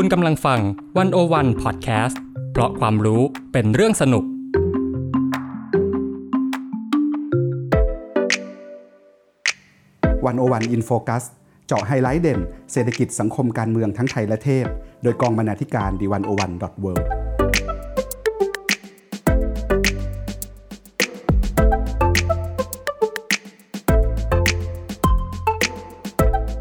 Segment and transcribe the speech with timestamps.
[0.00, 0.60] คุณกำลังฟัง
[0.98, 2.20] One-O-One Podcast
[2.52, 4.24] เพราะความรู้เป็นเรื่องสนุก
[10.26, 11.24] One-O-One In Focus
[11.66, 12.40] เจาะไฮไลท์เด่น
[12.72, 14.66] เศรษฐกิจสังคมการเมืองทั้งไทยและเทศ
[15.02, 16.92] โดยกองบรรณาธิการ The One-O-One dot Wor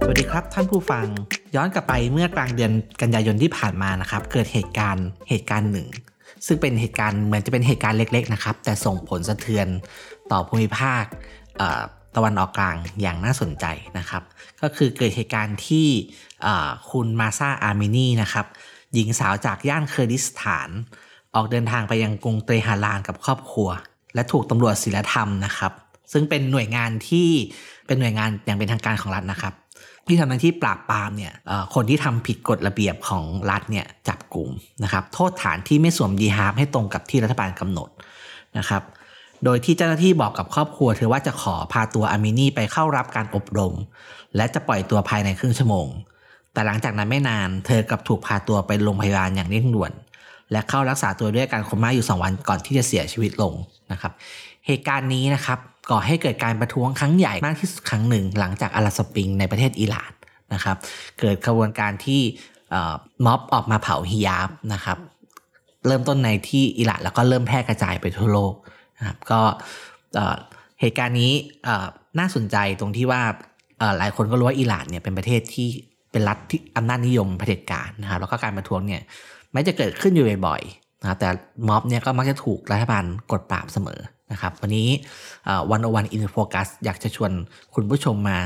[0.02, 1.08] สวัสดีครับท่านผู้ฟัง
[1.56, 2.72] ย้อนกลับไปเมื่อกลางเดือน
[3.02, 5.88] กันยายนที่ผ่านมานะครับ เกิดเหตุการณ์เหตุการณ์หนึ่ง
[6.48, 9.68] ซึ่งเป็นเหตุการณ์เหมือนจะเป็นเหตุการณ์เล็ก ๆ นะครับ แต่ส่งผลสะเทือน
[10.32, 11.04] ต่อภูมิภาค
[12.16, 13.66] ตะวันออกกลางอย่างน่าสนใจ
[13.98, 14.24] นะครับ
[14.62, 15.88] ก็คือเกิดเหตุการณ์ที่
[16.92, 18.46] คุณมาห์ซาอามินีนะครับ
[18.94, 20.70] หญิงสาวจากย่านเคอร์ดิสถาน
[21.36, 23.70] ออกเดินทางไปยังกรุงเตหะรานกับครอบครัว
[24.14, 25.72] และถูกตำรวจศีลธรรมนะครับ
[26.12, 27.30] ซึ่งเป็นหน่วยงานที่
[27.88, 29.54] เป็นหน่วยงานอย่างเป็นทางการของรัฐนะครับ
[30.08, 31.34] ที่ทำหน้าที่ปราบปรามเนี่ย
[31.74, 34.50] คนที่ทำผิดกฎระเบียบของรัฐเนี่ยจับกลุ่ม
[34.84, 37.90] นะครับโทษฐานที่ไม่สวมดีฮาร์ให้ตรงกับที่รัฐบาลกำหนด
[38.58, 38.84] นะครับ
[39.44, 43.74] โดยที่เจ้าหน้าที่บอกกับครอบครัวเธอว่าจะขอพาตัวอามินี่ไปเข้ารับการอบรม
[44.36, 45.88] และจะปล่อยตัวภายในครึ่งชั่วโมง
[46.54, 49.92] แต่หลังจากนั้นไม่นานเธอกับถูกพาตัวไปโรงพยาบาลอย่างเร่งด่วน
[50.52, 53.54] และเข้ารักษาตัวด้วยการโคม่าอยู่ 2 วันก่อนที่จะเสียชีวิตลง
[53.92, 54.12] นะครับ
[54.68, 60.12] เหตุการณ์นี้นะครับ ก่อให้เกิดการประท้วงครั้งใหญ่มากที่สุดครั้งหนึ่ง หลังจากอาราสปริงในประเทศอิหร่าน
[60.54, 60.78] นะครับ
[61.20, 62.22] เกิดขบวนการที่
[63.26, 64.98] ม็อบออกมาเผาฮิญาบนะครับ
[65.88, 68.54] เริ่มต้นในที่อิหร่านแล้วก็เริ่มแพร่กระจายไปทั่วโลก
[68.98, 69.42] นะครับก็
[70.80, 71.32] เหตุการณ์นี้
[72.20, 73.22] น่าสนใจตรงที่ว่า
[73.98, 75.68] หลายคนก็รู้ว่าอิหร่านเนี่ยเป็นประเทศที่
[76.12, 79.02] เป็นรัฐที่อำนาจนิยมเผด็จการนะครับแล้วก็การประท้วงเนี่ย
[79.52, 80.62] แม้จะเกิดขึ้นอยู่บ่อย
[81.02, 81.30] นะครับแต่
[81.68, 84.90] ม็อบเนี่ยก็มักจะถูกรัฐบาลกดปราบเสมอนะครับ วันนี้
[85.72, 87.32] One-O-One In Focus อยากจะชวน
[87.76, 88.38] คุณผู้ชมมา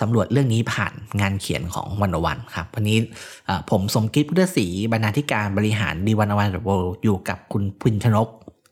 [0.00, 2.98] สำรวจเรื่องนี้ผ่านงานเขียนของ One-O-One ครับ วันนี้
[3.46, 8.28] เอ่อผมสมคิดพุทธศรีบรรณาธิการบริหาร The One-O-One dot World อยู่กับคุณพุนชนก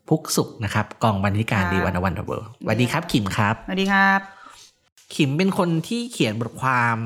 [0.08, 4.20] พุกสุขนะครับกองบรรณาธิการค่ะ The One-O-One dot World สวัสดีครับขิมครับสวัสดีครับ
[5.14, 6.96] ขิมเป็นคนที่เขียนบทความ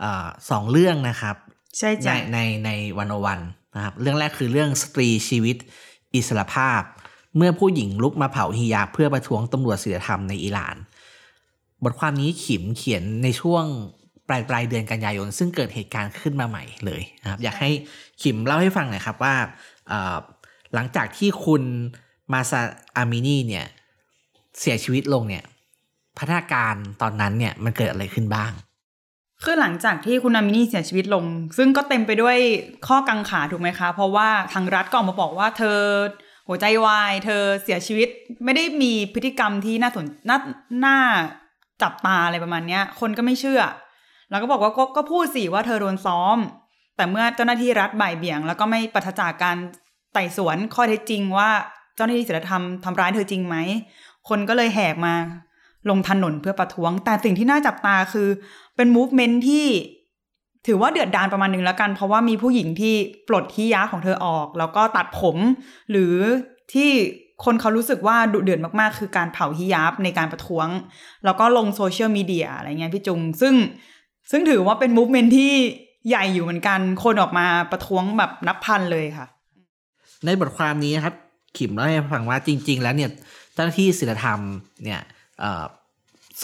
[0.00, 1.36] เออสองเรื่องนะครับ
[1.78, 3.40] ใช่ในจ้ะในในวันวัน
[3.74, 5.56] นะครับเรื่องแรกคือเรื่องสตรีชีวิต
[6.14, 6.82] อิสรภาพ
[7.36, 10.76] เมื่อผู้หญิงลุกมาเผาฮิญาบเพื่อประท้วงตำรวจศีลธรรมในอิหร่าน
[11.84, 13.64] บทความนี้ขิมเขียนในช่วง
[14.28, 17.70] ปลายปลายเดือนกันยายน ซึ่งเกิดเหตุการณ์ขึ้นมาใหม่เลยนะครับอยากให้
[18.22, 19.34] ขิมเล่าให้ฟังหน่อยครับว่า
[20.74, 21.62] หลังจากที่คุณ
[22.32, 22.60] มาซา
[22.96, 23.66] อามินีเนี่ย
[24.60, 25.44] เสียชีวิตลงเนี่ย
[26.18, 28.52] พัฒนาการตอนนั้นเนี่ยมันเกิดอะไรขึ้นบ้าง
[29.44, 31.24] คือหลังจากที่คุณนามินี่เสียชีวิตลง
[31.56, 32.36] ซึ่งก็เต็มไปด้วย
[32.86, 35.78] ข้อกังขาถูกไหมคะ เพราะว่าทางรัฐก็ออกมาบอกว่าเธอ
[36.48, 38.08] หัวใจวาย เธอเสียชีวิต
[38.44, 40.38] ไม่ได้มีพฤติกรรมที่น่าสนน่า
[40.84, 40.98] น่า
[41.82, 43.62] จับตาอะไรประมาณเนี้ย คนก็ไม่เชื่อ
[44.30, 46.38] แล้วก็บอกว่าก็ก็พูดสิว่าเธอโดนซ้อม
[46.96, 49.56] แต่เมื่อเจ้าหน้าที่รัฐบ่ายเบี่ยง แล้วก็ไม่ปราศจากการ
[50.14, 51.50] ไต่สวนข้อเท็จจริงว่า
[51.96, 53.56] เจ้าหน้าที่ศีลธรรมทำร้ายเธอจริงไหม
[54.28, 55.14] คนก็เลยแห่กันมา
[55.90, 58.28] ลงถนนเพื่อประท้วง แต่สิ่งที่น่าจับตาคือ
[58.76, 59.66] เป็น movement ที่
[60.66, 62.94] ถือว่าเดือดดาลประมาณหนึ่งแล้วกัน เพราะว่ามีผู้หญิงที่
[63.28, 65.36] ปลดฮิญาบของเธอออก แล้วก็ตัดผม
[65.90, 66.14] หรือ
[66.72, 66.90] ที่
[67.44, 70.68] คนเขารู้สึกว่าดุเดือดมากๆ คือการเผาฮิญาบในการประท้วง
[71.24, 73.54] แล้วก็ลงโซเชียลมีเดียอะไรเงี้ยพี่จุง ซึ่ง
[74.30, 75.52] ซึ่งถือว่าเป็น movement ที่
[76.08, 79.26] ใหญ่อยู่เหมือนกัน คนออกมาประท้วงแบบนับพันเลยค่ะ
[80.24, 81.14] ในบทความนี้ครับ
[81.58, 83.10] ขิมเล่าให้ฟังว่าจริง ๆ แล้วเนี่ย
[83.54, 84.40] เจ้าหน้าที่ศีลธรรม
[84.84, 85.17] เนี่ยเ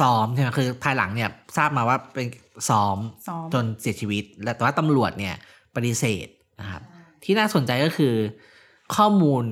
[0.01, 2.27] ซ้อมใช่ไหมคือภายหลังเนี่ยทราบมาว่าเป็น
[2.69, 5.35] ซ้อมซ้อมจนเสียชีวิตและแต่ว่าตำรวจเนี่ย
[5.75, 6.27] ปฏิเสธ
[6.61, 6.83] นะครับ
[7.25, 8.15] ที่น่าสนใจก็คือ
[8.97, 9.45] ข้อมูล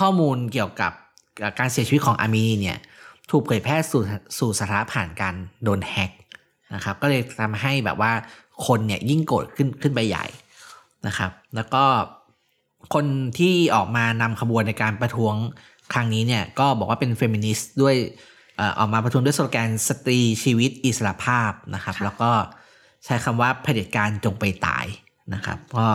[0.00, 0.92] ข้อมูลเกี่ยวกับ
[1.58, 2.78] การเสียชีวิตของอามีนีเนี่ย
[3.30, 4.02] ถูกเผยแพร่สู่
[4.38, 6.10] สู่สาธารณะผ่านการโดนแฮ็ก
[6.74, 8.12] นะครับ ก็เลยทำให้แบบว่า
[8.66, 10.26] คนเนี่ยยิ่งโกรธขึ้นขึ้นไปใหญ่
[11.06, 11.84] นะครับ แล้วก็
[12.94, 13.04] คน
[13.38, 15.34] ที่ออกมานำขบวนในการประท้วง
[15.92, 22.30] ครั้งนี้เนี่ยก็บอกว่าเป็นเฟมินิสต์ด้วยเอ่อออกมาประท้วงด้วยสโลแกนสตรีชีวิตอิสรภาพนะครับค่ะแล้วก็
[23.04, 24.86] ใช้คำว่าเผด็จการจงไปตาย
[25.34, 25.86] นะครับ ก็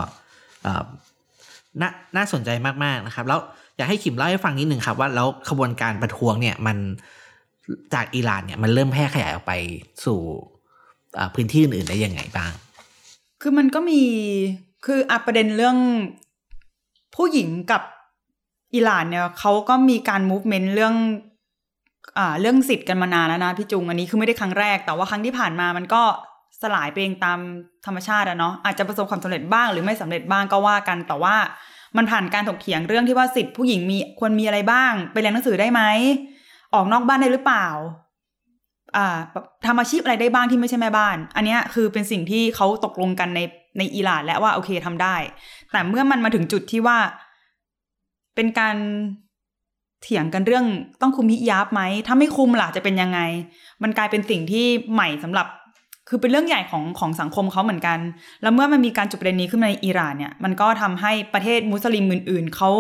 [0.63, 0.86] เอ่อ
[1.81, 2.50] น่าน่าสนใจ
[2.84, 3.40] มากๆนะครับ แล้ว
[3.78, 6.78] อยากให้ขิมเล่าให้ฟังนิดหนึ่งครับ ว่าแล้วขบวนการประท้วงเนี่ยมัน
[7.94, 9.54] จากอิหร่านเนี่ยมันเริ่มแพร่ขยายออกไป
[10.06, 10.19] สู่
[11.16, 12.51] เอ่อพื้นที่อื่นๆได้ยังไงบ้าง
[13.42, 14.01] คือมันก็มี
[14.86, 15.78] คืออะประเด็นเรื่อง
[17.16, 17.81] ผู้หญิงกับ
[18.75, 21.35] อิหร่านเนี่ยเขาก็มีการ movement เรื่องอ่า
[22.40, 26.04] เรื่องสิทธิ์กันมานานแล้วนะพี่จุง อันนี้คือไม่ได้ครั้งแรก แต่ว่าครั้งที่ผ่านมามันก็
[26.62, 27.40] สลายไปเองตาม
[27.86, 31.36] ธรรมชาติอะเนาะอาจจะประสบความสำเร็จบ้าง หรือไม่สำเร็จบ้างก็ว่ากันแต่ว่า
[31.98, 35.81] มันผ่านการถกเถียงเรื่องที่ว่าสิทธิ์ผู้หญิงมีควรมีอะไรบ้าง ไปเรียนหนังสือได้ไหม
[36.74, 37.68] ออกนอกบ้านได้หรือเปล่า
[38.96, 39.18] อ่า
[39.66, 43.40] ทำอาชีพอะไรได้บ้างที่ไม่ใช่แม่บ้าน อันนี้คือเป็นสิ่งที่เขาตกลงกันใน
[43.78, 45.16] ในอิหร่านและว่าโอเคทำได้
[45.72, 46.98] แต่เมื่อมันมาถึงจุดที่ว่า
[48.36, 48.75] เป็นการ
[50.06, 50.66] เถียงกันเรื่อง
[51.02, 53.19] ต้องคุมฮิญาบไหม ถ้าไม่คุมล่ะจะเป็นยังไง
[53.84, 55.48] มันกลายเป็นสิ่งที่ใหม่สำหรับ
[56.10, 58.00] คือเป็นเรื่องใหญ่ของของสังคมเขาเหมือนกัน
[58.42, 62.72] แล้วเมื่อมันมีการจุดประเด็นนี้ขึ้นมาในอิหร่านเนี่ย มันก็ทำให้ประเทศมุสลิมอื่น ๆ เขา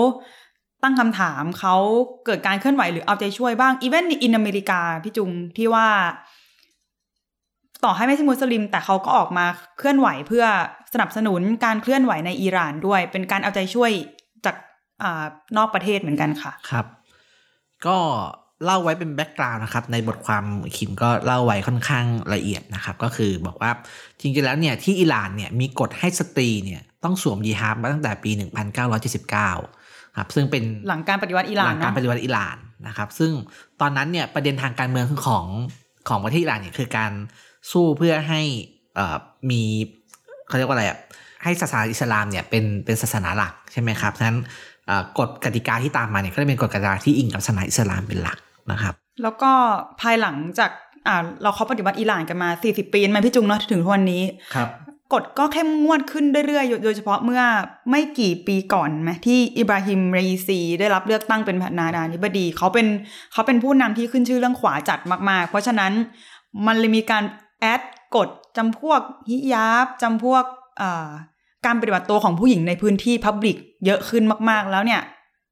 [0.83, 1.75] ตั้งคำถามเขา
[2.25, 5.87] เกิดการเคลื่อนไหวหรือเอาใจช่วยบ้าง even ใน in อเมริกาพี่จุงที่ว่า
[7.83, 9.45] ต่อให้ไม่ใช่มุสลิม แต่เขาก็ออกมา
[9.77, 10.45] เคลื่อนไหวเพื่อ
[10.93, 13.91] สนับสนุนการเคลื่อนไหวในอิหร่านด้วย เป็นการเอาใจช่วย
[14.45, 14.55] จาก
[15.03, 15.25] อา
[15.57, 16.85] นอกประเทศเหมือนกันค่ะ ครับ
[17.87, 17.97] ก็
[18.65, 20.45] เล่าไว้เป็น background นะครับ ในบทความ
[20.77, 23.71] ขิมก็เล่าไว้ค่อนข้างละเอียดนะครับ ก็คือบอกว่า
[24.19, 28.31] จริงๆแล้วเนี่ยที่อิหร่านเนี่ยมีกฎให้สตรีเนี่ยต้องสวมฮิญาบมาตั้งแต่ปี
[28.83, 33.31] 1979ครับซึ่งเป็นหลังการปฏิวัติอิหร่าหนลังการเนาะปฏิวัติอิหร่านนะครับ ซึ่ง
[33.81, 35.45] ตอนนั้นเนี่ยประเด็นทางการเมืองของ
[36.09, 37.11] ของประเทศอิหร่านเนี่ยคือการ
[37.71, 38.41] สู้เพื่อให้
[38.95, 39.17] เอ่อ
[39.49, 39.61] มี
[40.47, 40.99] เขาเรียกว่าอะไรอะ
[41.43, 44.53] ให้ศาสนาอิสลามเนี่ยเป็นเป็นศาสนาหลักใช่ไหมครับฉะนั้นเอ่อ
[45.19, 48.37] กฎกติกาที่ตามมาเนี่ยก็จะเป็นกฎกติกาที่อิงกับศาสนาอิสลามเป็นหลัก
[48.71, 48.93] นะครับ
[49.23, 49.51] แล้วก็
[50.01, 50.71] ภายหลังจาก
[51.07, 54.23] อ่าเราเขาปฏิวัติอิหร่านกันมา 40 ปีใช่ไหมพี่จุงเนาะถึงทุกวันนี้
[54.55, 54.69] ครับ
[55.13, 57.41] กฎก็เข้มงวดขึ้นเรื่อยๆ โดยเฉพาะเมื่อ
[57.89, 62.87] ไม่กี่ปีก่อนสมัยที่อิบราฮิมเรอีซี ได้รับเลือกตั้งเป็นประธานาธิบดี เขาเป็น
[63.33, 64.99] เขาเป็นผู้นำที่ขึ้นชื่อเรื่องขวาจัด
[65.29, 65.91] มากๆ เพราะฉะนั้น
[66.65, 67.23] มันเลยมีการ
[67.59, 67.81] add
[68.15, 70.43] กฎจำพวกฮิญาบจำพวก
[70.81, 71.09] อ่า
[71.65, 75.01] การปฏิบัติตัวของผู้หญิงในพื้นที่ public เยอะขึ้นมาก ๆ แล้วเนี่ย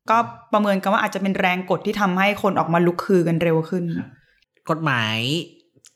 [0.10, 0.18] ก็
[0.54, 3.84] ประเมินกันว่าอาจจะเป็นแรงกดที่ทำให้คนออกมาลุกฮือกันเร็วขึ้น
[4.70, 5.18] กฎหมาย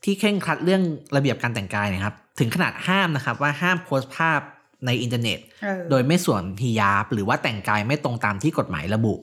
[0.03, 0.81] ที่เคร่งครัดเรื่อง
[1.15, 4.39] ระเบียบการแต่งกายเนะครับ ถึงขนาดห้ามนะครับ ว่าห้ามโพสต์ภาพ
[4.85, 9.13] ในอินเทอร์เน็ตเออโดยไม่สวมฮิญาบหรือว่าแต่งกายไม่ตรงตามที่กฎหมายระบุ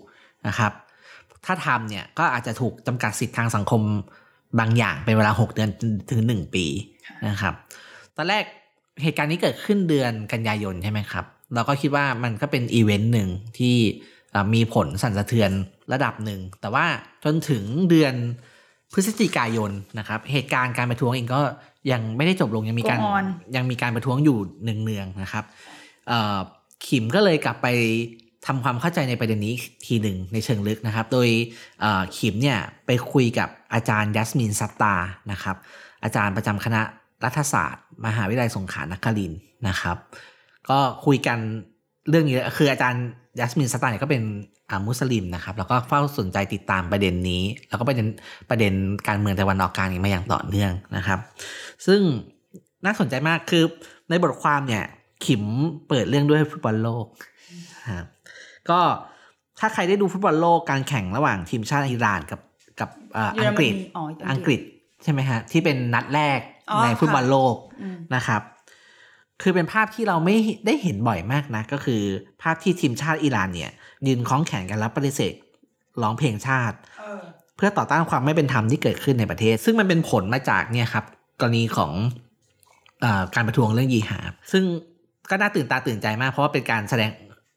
[0.49, 0.73] นะครับ
[1.47, 3.83] ถ้าทำเนี่ยก็อาจจะถูกจำกัดสิทธิทางสังคม
[4.61, 5.71] บางอย่างเป็นเวลา 6 เดือน
[6.11, 6.67] ถึง 1 ปี
[7.29, 7.55] นะครับ
[8.17, 8.45] ตอนแรก
[9.03, 11.25] เหตุการณ์นี้เกิดขึ้นเดือนกันยายนใช่ไหมครับ
[11.55, 13.77] เราก็คิดว่ามันก็เป็นอีเวนต์หนึ่งที่
[14.33, 15.51] เอ่อมีผลสั่นสะเทือน
[15.93, 16.87] ระดับหนึ่ง แต่ว่า
[17.25, 18.15] จนถึงเดือน
[18.93, 21.41] พฤศจิกายนนะครับ เหตุการณ์การประท้วงเองก็
[21.93, 23.25] ยังไม่ได้จบลงยังมีการ Go on
[23.57, 25.45] ยังมีการประท้วงอยู่เนืองๆนะครับ
[26.09, 26.39] เอ่อ
[26.87, 27.69] ขิมก็เลยกลับไป
[28.47, 31.29] ทำความเข้าใจในประเด็นนี้อีกทีหนึ่งในเชิงลึกนะครับ โดย
[31.81, 34.95] เอ่อขิมเนี่ยไปคุยกับอาจารย์ยัสมินซัตตา
[35.33, 35.57] นะครับ
[36.05, 36.83] อาจารย์ประจำคณะ
[37.25, 39.97] รัฐศาสตร์ มหาวิทยาลัยสงขลานครินทร์นะครับ
[40.71, 41.39] ก็คุยกัน
[42.09, 43.05] เรื่องนี้คืออาจารย์
[43.41, 44.23] ยัสมินซัตตาเนี่ยก็เป็น
[44.71, 48.07] อ่ามุสลิมนะครับ แล้วก็เฝ้าสนใจติดตามประเด็นนี้ แล้วก็ประเด็น
[48.51, 48.73] ประเด็น
[49.09, 51.19] การเมืองตะวันออกกลางนี้มาอย่างต่อเนื่องนะครับ
[51.87, 52.01] ซึ่ง
[52.85, 53.65] น่าสนใจมากคือ
[54.09, 54.85] ในบทความเนี่ย
[55.27, 55.45] ขิม
[55.89, 57.07] เปิดเรื่องด้วยฟุตบอลโลก
[57.97, 58.07] ครับ
[58.71, 58.81] ก็
[59.59, 62.41] ถ้าใครได้ดูฟุตบอลโลกการแข่งระหว่างทีมชาติอิหร่านกับ
[62.81, 64.63] กับเอ่อเยออัรงมกนีฤษอ๋ออัอังงกกฤฤษษ
[65.03, 66.54] ใช่ไหมฮะที่เป็นนัดแรกอ๋อ
[66.85, 68.43] ในฟุตบอลโลกอืมนะครับ
[69.43, 72.03] คือเป็นภาพที่เราไม่ได้เห็นบ่อยมากนะ ก็คือ
[72.43, 73.73] ภาพที่ทีมชาติอิหร่านเนี่ย
[74.07, 75.35] ยืนคล้องแขนกันแล้วปฏิเสธ
[76.03, 77.23] ร้องเพลงชาติเออ
[77.57, 81.05] เพื่อต่อต้านความไม่เป็นธรรมที่เกิดขึ้นในประเทศ ซึ่งมันเป็นผลมาจากเนี่ยครับ
[81.41, 81.93] กรณีของ
[83.05, 84.65] อาการประท้วงเรื่องยีหาบซึ่ง
[85.31, 87.11] ก็น่าตื่นตาตื่นใจมาก เพราะว่าเป็นการแสดง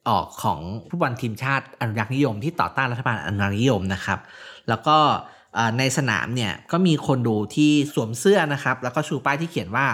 [0.10, 0.60] ออกของ
[0.90, 4.20] ผู้บอลทีมชาติอนุรักษ์นิยมที่ต่อต้านรัฐบาลอนุรักษ์นิยมนะครับ
[4.70, 5.37] แล้วก็อ่า
[5.78, 9.86] ในสนามเนี่ยก็มีคนดูที่สวมเสื้อนะครับ แล้วก็ชูป้ายที่เขียนว่า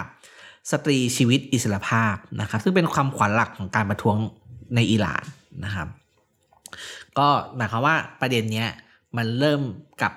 [0.70, 4.16] สตรีชีวิตอิสรภาพนะครับ ซึ่งเป็นความขวัญหลักของการประท้วง
[4.74, 5.22] ในอิหร่าน
[5.64, 5.88] นะครับ
[7.18, 8.68] ก็หมายความว่าประเด็นเนี้ย
[9.16, 9.60] มันเริ่ม
[10.02, 10.12] กับ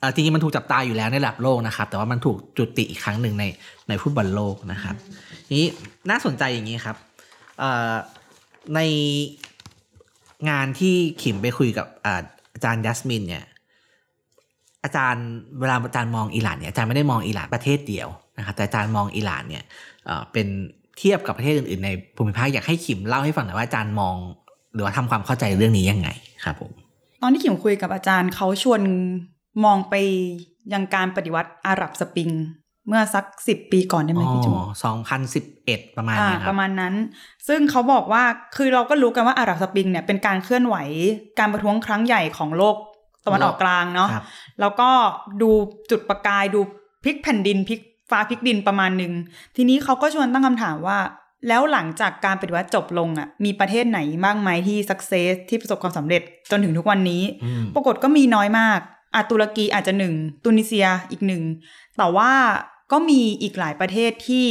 [0.00, 3.44] เอ่อจริงๆมันถูกจับตาอยู่แล้วในระดับโลกนะครับ แต่ว่ามันถูกจุติอีกครั้งหนึ่งใน
[3.88, 4.94] ในฟุตบอลโลกนะครับ
[5.58, 5.66] นี้
[6.10, 6.96] น่าสนใจอย่างนี้ครับ
[8.74, 8.80] ใน
[10.50, 12.22] งานที่ขิมไปคุยกับอา
[12.54, 13.44] อาจารย์ยัสมินเนี่ย
[14.84, 15.26] อาจารย์
[15.60, 19.64] เวลาอาจารย์มองอิหร่านเนี่ยอาจารย์ไม่ได้มองอิหร่านประเทศเดียวนะครับแต่อาจารย์มองอิหร่านเนี่ย
[20.04, 20.46] เอ่อเป็น
[20.98, 24.16] เทียบกับประเทศอื่นๆในภูมิภาคอยากให้ขิมเล่าให้ฟังหน่อยว่าอาจารย์มอง
[24.74, 26.08] หรือว่าทำความเข้าใจเรื่องนี้ยังไง
[26.44, 26.72] ครับผม
[27.22, 28.80] ตอนที่ขิมคุยกับอาจารย์เขาชวน
[29.64, 29.94] มองไป
[30.72, 32.30] ยังการปฏิวัติอาหรับสปริง
[32.88, 36.94] เมื่อสักสิบปีก่อนได้ไหมพี่จุ๊สองพันสิบเอ็ดประมาณอ่าเนี้ยคปรับระมาณนั้น
[37.48, 38.24] ซึ่งเขาบอกว่า
[38.56, 40.76] คือเราก็รู้กันว่าอาหรับสปริงเนี่ยเป็นการเคลื่อนไหว
[41.38, 42.76] การประท้วงครั้งใหญ่ของโลก
[43.26, 44.24] ตะวันออกกลางเนาะครับ
[44.60, 44.90] แล้วก็
[45.42, 45.50] ดู
[45.90, 46.60] จุดประกายดู
[47.04, 49.12] พลิกแผ่นดินพลิกฟ้าพลิกดินประมาณหนึ่ง
[49.56, 50.98] ทีนี้เขาก็ชวนตั้งคำถามว่า
[51.48, 58.80] แล้วหลังจากการปฏิวัติจบลงอะ มีประเทศไหนบ้างไหมที่สักเซสที่ประสบความสำเร็จจนถึงทุกวันนี้อืมปรากฏก็มีน้อยมาก
[59.16, 60.14] อาตุรกีอาจจะหนึ่ง
[60.44, 61.42] ตุนิเซียอีกหนึ่ง
[61.96, 62.32] แต่ว่า
[62.92, 64.46] ก็มีอีกหลายประเทศที่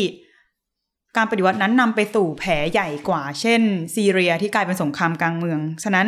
[1.18, 3.62] การปฏิวัตินั้นนำไปสู่แผลใหญ่กว่า เช่น
[3.96, 6.08] ซีเรียที่กลายเป็นสงครามกลางเมือง ฉะนั้น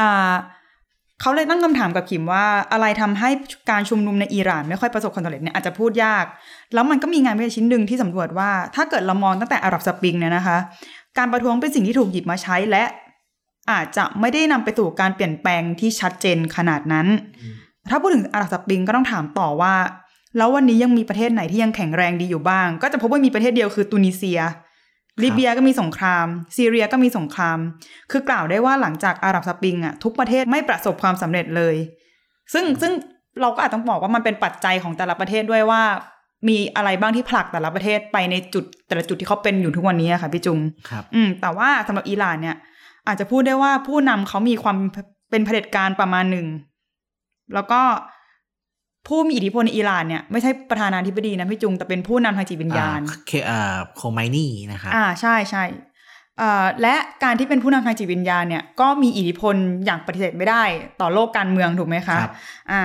[0.00, 0.32] อ่า
[1.20, 3.30] เขาเลยตั้งคำถามกับขิมว่าอะไรทำให้
[3.70, 6.24] การชุมนุมในอิหร่านไม่ค่อยประสบความสำเร็จเนี่ยอาจจะพูดยาก
[6.74, 10.56] แล้วมันก็มีงานวิจัยชิ้นหนึ่งที่สำรวจว่า ถ้าเกิดเรามองตั้งแต่อาหรับสปริงเนี่ยนะคะ
[11.18, 12.84] การประท้วงเป็นสิ่งที่ถูกหยิบมาใช้และ
[13.70, 17.06] อาจจะไม่ได้นำไปสู่การเปลี่ยนแปลงที่ชัดเจนขนาดนั้น
[17.90, 19.74] ถ้าพูดถึงอาหรับสปริงก็ต้องถามต่อว่า
[20.36, 24.40] แล้ววันนี้ยังมีประเทศไหนที่ยังแข็งแรงดีอยู่บ้าง ก็จะพบว่ามีประเทศเดียวคือตุนิเซีย
[25.22, 27.58] ลิเบียก็มีสงคราม ซีเรียก็มีสงคราม
[28.10, 31.74] คือกล่าวได้ว่าหลังจากอาหรับสปริงอะทุกประเทศไม่ประสบความสำเร็จเลย
[32.52, 32.92] ซึ่งซึ่ง
[33.40, 35.82] เราก็อาจต้องบอกว่ามันเป็นปัจจัยของแต่ละประเทศด้วยว่า
[36.48, 40.60] มีอะไรบ้างที่ผลักแต่ละประเทศไปในจุดแต่ละจุดที่เขาเป็นอยู่ทุกวันนี้อะค่ะพี่จุง
[40.90, 42.56] ครับ อืม แต่ว่าสำหรับอิหร่านเนี่ย
[43.06, 44.76] อาจจะพูดได้ว่าผู้นำเขามีความ
[45.30, 46.46] เป็นเผด็จการประมาณหนึ่ง
[47.54, 47.80] แล้วก็
[49.08, 55.64] ผู้มีอิทธิพลในอิหร่านเนี่ยไม่ใช่ประธานาธิบดีนะพี่จุง แต่เป็นผู้นำทางจิตวิญญาณอ่เคเอ่อโคไมนี่นะครับอ่าใช่ใช่
[56.38, 60.62] เอ่อและการที่เป็นผู้นำทางจิตวิญญาณเนี่ยก็มีอิทธิพลอย่างปฏิเสธไม่ได้
[61.00, 62.32] ต่อโลกการเมืองถูกไหมคะครับ
[62.70, 62.82] อ่า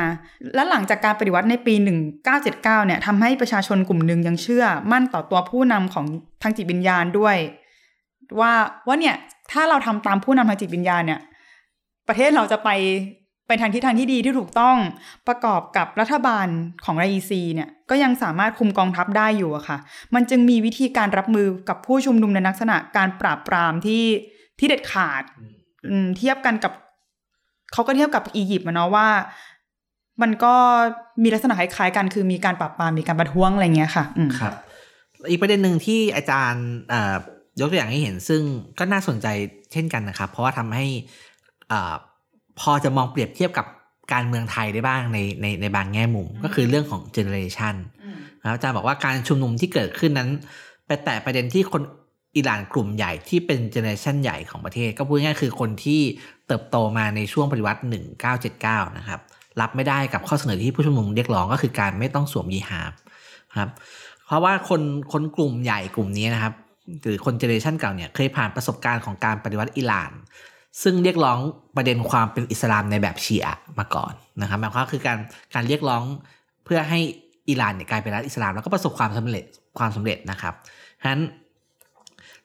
[0.56, 1.74] และหลังจากการปฏิวัติในปี
[2.26, 6.06] 1979เนี่ยทำให้ประชาชนกลุ่มหนึ่งยังเชื่อมั่นต่อตัวผู้นำของ
[6.44, 7.38] ทางจิตวิญญาณด้วย
[8.40, 8.54] ว่า
[8.88, 9.16] ว่าเนี่ย
[9.52, 11.20] ถ้าเราทำตามผู้นำทางจิตวิญญาณเนี่ย
[12.08, 12.70] ประเทศเราจะไป
[13.48, 14.78] ไปทางทิศทางที่ดีที่ถูกต้อง
[15.28, 16.48] ประกอบกับรัฐบาล
[16.86, 19.78] ของไรซีเนี่ยก็ยังสามารถคุมกองทัพได้อยู่อะค่ะ
[20.16, 24.04] มันจึงมีวิธีการรับมือกับผู้ชุมนุมในลักษณะการปราบปรามที่
[24.60, 25.24] ที่เด็ดขาด
[25.90, 26.74] อืมเทียบกันกับ
[27.74, 29.08] เขาก็เทียบกับอียิปต์มาเนาะว่า
[30.22, 30.56] มันก็
[31.24, 34.54] มีลักษณะคล้ายๆกันคือมีการปราบปรามมีการประท้วงอะไรเงี้ยค่ะอืมครับ
[35.30, 37.16] อีกประเด็นหนึ่งที่อาจารย์เอ่อ
[37.60, 38.42] ยกตัวอย่างให้เห็นซึ่ง
[38.80, 39.28] ก็น่าสนใจ
[39.72, 40.86] เช่นกันนะครับ เพราะว่าทำให้
[41.72, 41.94] อ่า
[42.60, 43.66] พอจะมองเปรียบเทียบกับ
[44.14, 47.76] การเมืองไทยได้บ้างในในในบางแง่มุม ก็คือเรื่องของเจเนเรชัน
[48.42, 50.30] นะครับอาจารย์บอกว่าการชุมนุมที่เกิดขึ้นนั้น
[50.88, 51.82] ไปแตะประเด็นที่คน
[52.36, 56.02] อิหร่านกลุ่มใหญ่ที่เป็นเจเนอเรชันใหญ่ของประเทศ ก็พูดง่ายๆคือคนที่
[56.48, 57.82] เติบโตมาในช่วงปฏิวัติ
[58.40, 59.20] 1979 นะครับ
[59.62, 62.94] รับไม่ได้กับข้อเสนอที่ผู้ชุมนุมเรียกร้องก็คือการไม่ต้องสวมยีฮาบ
[63.60, 63.70] ครับ
[64.26, 64.82] เพราะว่าคน
[65.12, 66.54] คนกลุ่มใหญ่กลุ่มนี้นะครับ
[67.04, 70.12] หรือคนเจเนอเรชันเก่าเนี่ยเคยผ่านประสบการณ์ของการปฏิวัติอิหร่าน
[70.82, 71.40] ซึ่งเรียกร้อง
[71.76, 75.18] ประเด็นความเป็นอิสลามในแบบชีอะห์มาก่อนนะครับหมายความว่าคือการ
[75.54, 76.04] การเรียกร้อง
[76.66, 77.00] เพื่อให้
[77.50, 79.46] อิหร่านเนี่ยกลายเป็นรัฐอิสลามแล้วก็ประสบความสำเร็จ
[79.80, 80.54] ความสำเร็จนะครับ
[81.02, 81.22] ฉะนั้น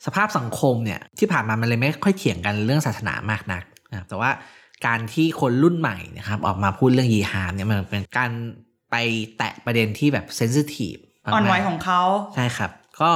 [0.07, 4.31] สภาพสังคมเนี่ยที่ผ่านมามันเลยไม่ค่อยเถียงกันเรื่องศาสนามากนักนะครับแต่ว่า
[4.87, 8.31] การที่คนรุ่นใหม่นะครับออกมาพูดเรื่องยีฮาดเนี่ยมันเป็นการ
[8.91, 8.97] ไป
[9.39, 10.95] แตะประเด็นที่แบบเซนซิทีฟ
[11.25, 12.01] อ่อนไหวของเขา
[12.35, 12.71] ใช่ครับ
[13.01, 13.11] ก็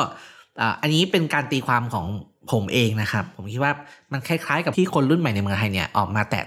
[0.60, 2.06] อ่าอันนี้เป็นการตีความของ
[2.50, 3.72] ผมเองนะครับ ผมคิดว่า
[4.12, 6.44] มันคล้ายๆ กับที่คนรุ่นใหม่ในเมืองไทยเนี่ยออกมาแตะ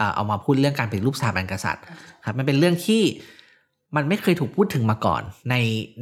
[0.00, 1.84] อ่าเอามาพูดเรื่องการเป็นรูปสถาบันกษัตริย์
[2.26, 3.02] ครับมันเป็นเรื่องที่
[3.96, 5.54] มันไม่เคยถูกพูดถึงมาก่อนใน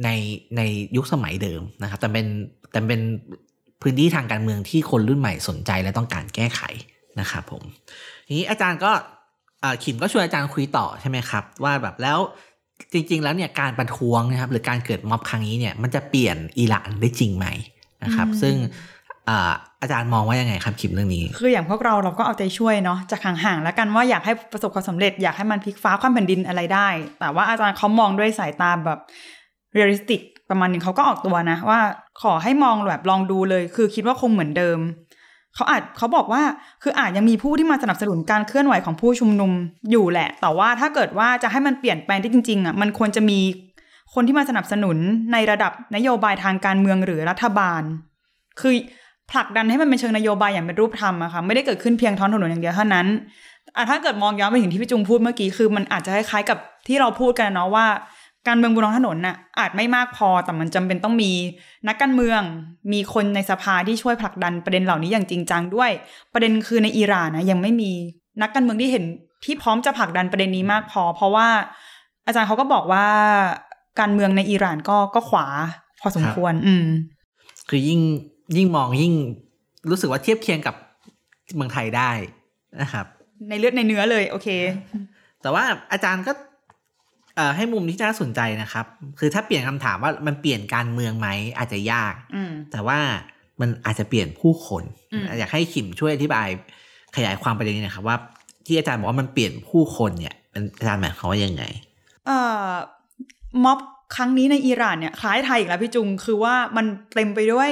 [0.03, 0.09] ใน
[0.57, 0.61] ใน
[0.95, 2.25] ยุคสมัยเดิมนะครับ แต่เป็น
[2.71, 3.01] แต่เป็น
[3.81, 6.61] พื้นที่ทางการเมืองที่คนรุ่นใหม่สนใจและต้องการแก้ไข
[7.19, 7.63] นะครับผม
[8.27, 8.91] ทีนี้อาจารย์ก็
[9.63, 12.19] อ่าขิมก็ชวนอาจารย์คุยต่อใช่ไหมครับ ว่าแบบแล้ว
[12.93, 17.47] จริง ๆ แล้วเนี่ยการประท้วงนะครับ หรือการเกิดม็อบครั้งนี้เนี่ยมันจะเปลี่ยนอิหร่านได้จริงไหม
[18.03, 18.55] นะครับอืมซึ่ง
[19.29, 19.39] อา
[19.81, 26.87] อาจารย์มองว่ายังไงครับขิมเรื่องนี้ คืออย่างพวกเราเราก็เอาใจช่วยเนาะจากห่างๆแล้วกันว่าอยากให้ประสบความสำเร็จอยากให้มันพลิกฟ้าความแผ่นดินอะไรได้
[27.19, 28.99] แต่ว่าอาจารย์เขามองด้วยสายตาแบบ
[29.73, 31.79] realistic ประมาณหนึ่งเขาก็ออกตัวนะ ว่า
[32.21, 34.79] ขอให้มองแบบลองดูเลย คือคิดว่าคงเหมือนเดิม
[35.55, 36.41] เขาอาจเขาบอกว่า
[36.83, 39.51] คืออาจยังมีผู้ที่มาสนับสนุนการเคลื่อนไหวของผู้ชุมนุม
[39.91, 43.39] อยู่แหละ แต่ว่าถ้าเกิดว่าจะให้มันเปลี่ยนแปลงได้จริงๆอะมันควรจะมี
[44.13, 44.97] คนที่มาสนับสนุน
[45.33, 47.81] ในระดับนโยบายทางการเมืองหรือรัฐบาล
[48.61, 48.73] คือ
[49.31, 53.07] ผลักดันให้มันเป็นเชิงนโยบายอย่างเป็นรูปธรรมอะค่ะไม่ได้เกิดขึ้นเพียงท้องถนนอย่างเดียวเท่านั้น
[53.75, 57.85] อะถ้าเกิดมองย้อนไปถึงที่พี่จุงพูดเมื่อกี้คือมันอาจจะคล้ายๆกับที่เราพูดกันเนาะว่า
[58.47, 61.31] การเมืองบนท้องถนนน่ะอาจไม่มากพอแต่มันจำเป็นต้องมี
[61.87, 62.41] นักการเมือง
[62.93, 65.91] มีคนในสภาที่ช่วยผลักดันประเด็นเหล่านี้อย่างจริงจังด้วย
[66.33, 67.91] ประเด็นคือในอิหร่านนะยังไม่มี
[68.41, 69.03] นักการเมืองที่เห็น
[69.45, 71.47] ที่พร้อมจะผลักดันประเด็นนี้มากพอ เพราะว่า
[72.25, 73.05] อาจารย์เขาก็บอกว่า
[73.99, 75.47] การเมืองในอิหร่านก็ก็ขวา
[76.01, 76.85] พอสมควร อืม
[77.69, 77.99] คือยิ่ง
[78.57, 79.13] ยิ่งมองยิ่ง
[79.89, 80.75] รู้สึกว่าเทียบเคียงกับ
[81.55, 82.11] เมืองไทยได้
[82.81, 83.05] นะครับ
[83.49, 84.47] ในเลือดในเนื้อเลย โอเค
[85.41, 86.31] แต่ว่าอาจารย์ก็
[87.35, 88.85] เอ่อให้มุมที่น่าสนใจนะครับ
[89.19, 92.99] คือถ้าเปลี่ยนคำถามว่ามันเปลี่ยนการเมืองไหมอาจจะยากอืมแต่ว่า
[93.61, 94.83] มันอาจจะเปลี่ยนผู้คน
[95.13, 96.47] อืมอยากให้ขิมช่วยอธิบาย
[97.15, 98.17] ขยายความประเด็นนี้หนะครับ ว่า
[98.65, 101.63] ที่อาจารย์บอกว่ามันเปลี่ยนผู้คนเนี่ยมันอาจารย์หมายความว่ายังไง
[102.25, 102.67] เอ่อ
[103.63, 103.79] ม็อบ
[104.15, 106.85] ครั้งนี้ในอิหร่านเนี่ยคล้ายไทยอีกแล้วพี่จุง คือว่ามัน
[107.15, 107.71] เต็มไปด้วย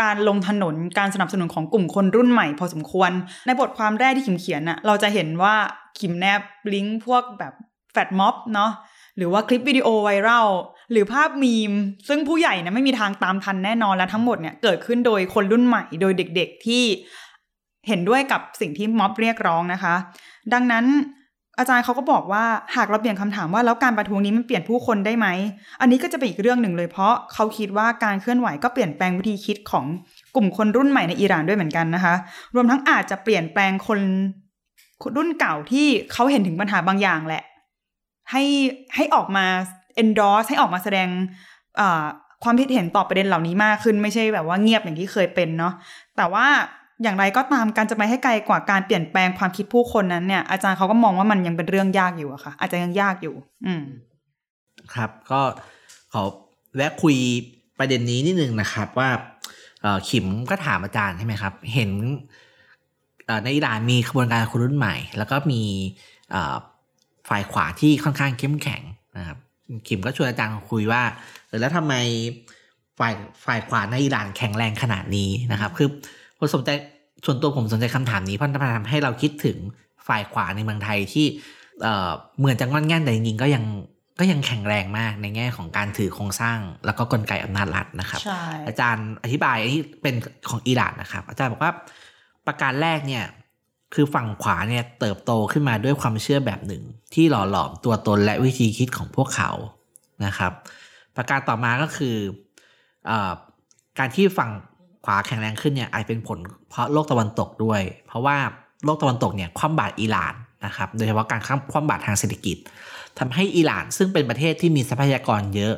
[0.00, 3.10] การลงถนนการสนับสนุนของกลุ่มคนรุ่นใหม่พอสมควร
[3.46, 5.54] ในบทความแรกที่ขิมเขียนน่ะเราจะเห็นว่า
[5.98, 6.40] ขิมแนบ
[6.72, 7.52] ลิงก์พวกแบบ
[7.92, 8.70] แฟดม็อบเนาะ
[9.16, 10.48] หรือว่าคลิปวิดีโอไวรัล
[10.92, 11.72] หรือภาพมีม
[12.08, 16.84] ซึ่งผู้ใหญ่นะไม่มีทางตามทันแน่นอนและทั้งหมดเนี่ยเกิดขึ้นโดยคนรุ่นใหม่โดยเด็กๆที่
[17.88, 19.94] เห็นด้วยกับสิ่งที่ม็อบเรียกร้องนะคะ
[20.52, 20.84] ดังนั้น
[21.58, 22.44] อาจารย์เขาก็บอกว่า
[22.76, 25.26] หากเราเปลี่ยนคำถามว่าแล้วการประท้วงนี้มันเปลี่ยนผู้คนได้ไหม
[25.80, 29.84] อันนี้ก็จะเป็นอีกเรื่องหนึ่งเลยเพราะเขาคิดว่าการเคลื่อนไหวก็เปลี่ยนแปลงวิธีคิดของ
[30.34, 32.14] กลุ่มคนรุ่นใหม่ในอิหร่านด้วยเหมือนกันนะคะ
[32.54, 34.00] รวมทั้งอาจจะเปลี่ยนแปลงคน
[35.16, 37.42] รุ่นเก่าที่เขาเห็นถึงปัญหาบางอย่างแหละ
[38.30, 38.42] ให้
[38.94, 39.46] ให้ออกมา
[40.02, 41.08] endorse ให้ออกมาแสดง
[42.44, 45.72] ความคิดเห็นต่อประเด็นเหล่านี้มากขึ้นไม่ใช่แบบว่าเงียบอย่างที่เคยเป็นเนาะ
[46.16, 46.46] แต่ว่า
[47.02, 53.34] อย่างไรก็ตามการจะไปให้ไกลกว่าการเปลี่ยนแปลงความคิดผู้คนนั้นเนี่ย อาจารย์เขาก็มองว่ามันยังเป็นเรื่องยากอยู่อะค่ะ อาจจะยังยากอยู่
[53.66, 53.82] อืม
[54.94, 55.40] ครับ ก็
[56.12, 56.22] ขอ
[56.76, 57.16] แวะคุย
[57.78, 59.08] ประเด็นนี้นิดนึงนะครับ ว่า
[60.08, 61.90] ขิมก็ถามอาจารย์ใช่ไหมครับ เห็น
[63.44, 65.62] ในอิหร่านมีขบวนการคนรุ่นใหม่ แล้วก็มี
[67.28, 68.82] ฝ่ายขวาที่ค่อนข้างเข้มแข็ง
[69.18, 69.38] นะครับ
[69.88, 71.02] ขิมก็ชวนอาจารย์คุยว่า
[71.60, 71.94] แล้วทำไม
[72.98, 75.88] ฝ่ายฝ่ายขวาในอิหร่านแข็งแรงขนาดนี้นะครับ คือ
[76.44, 76.70] ผมสนใจ
[77.24, 79.56] ส่วนตัวผมสนใจคำถามนี้เพราะมันทำให้เราคิดถึง
[80.06, 81.26] ฝ่ายขวาในเมืองไทยที่
[82.38, 83.64] เหมือนจะงอนแง่นแต่จริงๆก็ยัง
[84.20, 88.20] ก็ยังแข็งแรงมากในแง่ของการถือโครงสร้างแล้วก็กลไกอำนาจรัฐนะครับ
[88.66, 90.14] อาจารย์อธิบายอันนี้เป็น
[90.48, 91.72] ของอิหร่านนะครับ อาจารย์บอกว่า
[92.46, 93.24] ประการแรกเนี่ย
[93.94, 96.82] คือฝั่งขวาเนี่ยเติบโตขึ้นมาด้วยความเชื่อแบบหนึ่ง
[97.14, 99.50] ที่หล่อหลอมตัวตนและวิธีคิดของพวกเขา
[100.26, 100.52] นะครับ
[101.16, 102.16] ประการต่อมาก็คือ
[103.10, 103.12] อ
[103.98, 104.50] การที่ฝั่ง
[105.04, 106.38] ขวาแข็งแรงขึ้นเนี่ยอาจเป็นผล
[106.70, 108.36] เพราะโลกตะวันตกด้วย เพราะว่า
[108.84, 110.34] โลกตะวันตกเนี่ยคว่ำบาตรอิหร่าน
[110.66, 111.40] นะครับโดยเฉพาะการ
[111.72, 112.56] คว่ำบาตรทางเศรษฐกิจ
[113.18, 115.74] ทำให้อิหร่านซึ่งเป็นประเทศที่มีทรัพยากรเยอะ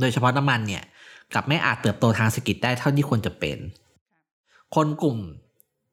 [0.00, 0.82] โดยเฉพาะน้ำมันเนี่ย
[1.34, 3.58] กับไม่อาจเติบโตทางเศรษฐกิจได้เท่าที่ควรจะเป็น
[4.74, 5.18] คนกลุ่ม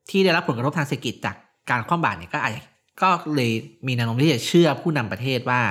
[0.09, 1.35] ที่ได้รับผลกระทบทางเศรษฐกิจจาก
[1.69, 2.53] การคว่ำบาตรเนี่ยก็อาจ
[3.01, 3.51] ก็เลย
[3.87, 5.61] มีแนวโน้มที่จะเชื่อผู้นำประเทศว่า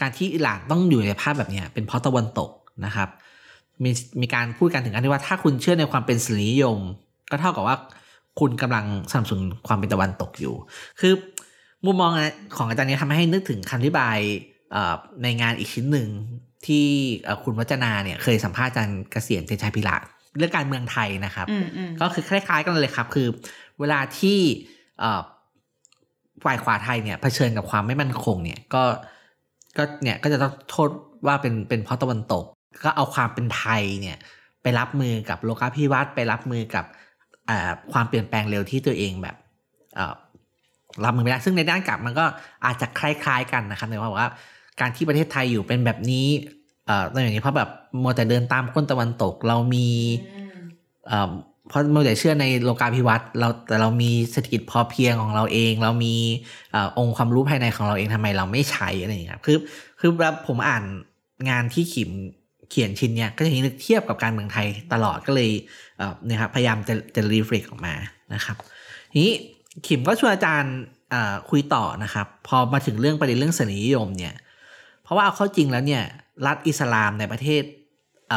[0.00, 2.50] การที่อิหร่านต้องอยู่ในภาพแบบนี้เป็นเพราะตะวันตก
[2.84, 3.08] นะครับ
[3.84, 6.78] มีมีการพูดกันถึงกันที่ว่าถ้าคุณเชื่อในความเป็นสิรินิยม
[7.30, 7.76] ก็เท่ากับว่า
[8.40, 10.54] คุณกำลังสนับสนุนความเป็นตะวันตกอยู่
[11.00, 11.12] คือ
[11.84, 12.10] มุมมอง
[12.56, 14.18] ของอาจารย์นี้ทำให้นึกถึงคำอธิบาย
[15.22, 16.08] ในงานอีกชิ้นหนึ่ง
[16.66, 16.86] ที่
[17.42, 19.96] คุณวัจนาเนี่ยเคยสัมภาษณ์อาจารย์เกษียณเตชัยพิระ
[20.36, 21.46] เรื่องการเมืองไทยนะครับ
[22.00, 23.28] ก็คือคล้าย ๆ กันเลยครับ คือ
[23.80, 24.38] เวลาที่
[26.44, 28.82] ฝ่ายขวาไทยเนี่ยเผชิญกับความไม่มั่นคงเนี่ยก็
[29.76, 30.88] ก็เนี่ยก็จะต้องโทษ
[31.26, 32.44] ว่าเป็นเป็นเพราะตะวันตก
[32.84, 34.18] ก็เอาความเป็นไทยเนี่ย
[34.62, 36.84] ไปรับมือกับโลกาภิวัตน์ไปรับมือกับ
[37.92, 39.36] ความเปลี่ยนแปลงเร็วที่ตัวเองแบบ
[41.04, 42.24] รับมือไม่ได้ซึ่งในด้านกลับมันก็
[42.64, 44.28] อาจจะคล้ายๆกันนะครับในว่าว่า
[44.80, 46.26] การที่ประเทศไทยอยู่เป็นแบบนี้
[46.86, 47.70] เอ่ออย่างนี้เพราะแบบ
[48.02, 49.88] มัวแต่เดินตามก้นตะวันตกเรามี
[51.06, 51.32] เอ่อ
[51.68, 56.14] เพราะมัวแต่เชื่อในโลกาภิวัตน์เราแต่เรามีเศรษฐกิจพอเพียงของเราเอง เรามี
[56.74, 59.56] อองค์ความรู้ภายในของเราเองทำไมเราไม่ใช้อะไรอย่างเงี้ยคือ
[60.00, 60.84] คือแบบผมอ่าน
[61.50, 62.10] งานที่ขิม
[62.70, 65.50] เขียนชิ้นเนี้ยก็จะนึกเทียบกับการเมืองไทยตลอดก็เลย
[66.26, 67.94] เนี่ยครับพยายามจะจะรีเฟล็กออกมา
[68.34, 68.56] นะครับ
[69.12, 69.34] ทีนี้
[69.86, 70.76] ขิมก็ชวนอาจารย์
[71.50, 74.34] คุยต่อนะครับ พอมาถึงเรื่องประเด็นเรื่องสนิยมเนี่ย
[75.02, 76.02] เพราะว่าเอาเข้าจริงแล้วเนี่ย
[76.46, 77.62] รัฐอิสลามในประเทศ
[78.30, 78.32] เ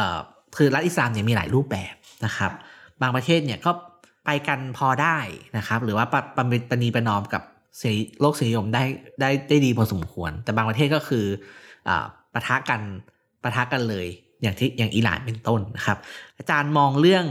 [0.56, 1.94] คือรัฐอิสลามเนี่ยมีหลายรูปแบบ
[2.24, 2.52] นะครับ
[3.02, 3.70] บางประเทศเนี่ยก็
[4.24, 5.18] ไปกันพอได้
[5.56, 6.38] นะครับ หรือว่าปป
[6.70, 7.42] ปณีประนอมกับ
[8.20, 8.82] โลกเสรีนิยมได้
[9.20, 11.26] ได้ได้ดีพอสมควร แต่บางประเทศก็คือ
[11.88, 11.90] อ
[12.32, 12.80] ปะทะกัน
[13.42, 14.06] ปะทะกันเลย
[14.44, 15.98] อย่างที่อย่างอิหร่านเป็นต้นนะครับ
[16.38, 17.24] อาจารย์มองเรื่อง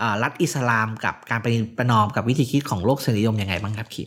[0.00, 1.46] อรัฐอิสลามกับการไป
[1.78, 4.06] ประนอมกับวิธีคิดของโลกเสรีนิยมยังไงบ้างครับคิด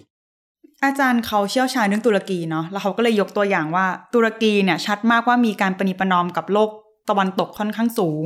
[0.85, 6.69] อาจารย์เขาเชี่ยวชาญเรื่องตุรกีเนาะแล้วเขาก็เลยยกตัวอย่างว่าตุรกีเนี่ยชัดมากว่ามีการปฏิประนอมกับโลก
[7.09, 8.25] ตะวันตกค่อนข้างสูง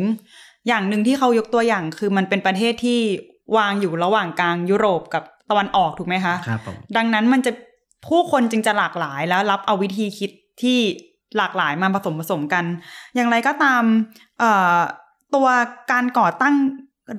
[0.68, 3.00] อย่างหนึ่งที่เขายกตัวอย่างคือมันเป็นประเทศที่
[3.58, 6.60] วางอยู่ระหว่างกลางยุโรปกับตะวันออกถูกไหมคะครับ
[6.98, 7.52] ดังนั้นมันจะ
[8.08, 10.80] ผู้คนจึงจะหลากหลายแล้วรับเอาวิธีคิดที่
[11.38, 12.66] หลากหลายมาผสมผสมกัน
[13.16, 13.84] อย่างไรก็ตาม
[15.36, 15.48] ตัว
[15.92, 16.56] การก่อตั้ง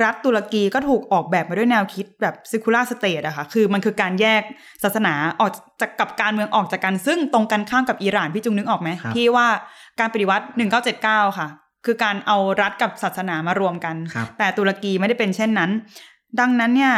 [0.04, 4.42] รัฐตุรกีก็ถูกออกแบบมาด้วยแนวคิดแบบ secular state อะค่ะ คือมันคือการแยก
[4.82, 5.50] ศาสนาออก
[5.80, 9.46] จากกับการเมืองออกจากกัน ซึ่งตรงกันข้ามกับอิหร่านพี่จุงนึกออกไหม ที่ว่า
[10.00, 10.44] การปฏิวัติ
[10.92, 11.48] 1979 ค่ะ
[11.86, 13.96] คือการเอารัฐกับศาสนามารวมกัน
[14.38, 15.70] แต่ตุรกีไม่ได้เป็นเช่นนั้น
[16.40, 16.94] ดังนั้นเนี่ย